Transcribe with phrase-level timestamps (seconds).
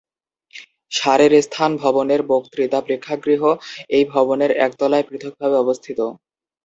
[0.91, 3.41] শারীরস্থান ভবনের বক্তৃতা প্রেক্ষাগৃহ
[3.89, 5.99] এই ভবনের একতলায় পৃথক ভাবে অবস্থিত।